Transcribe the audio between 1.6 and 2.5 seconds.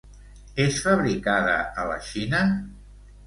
a la Xina?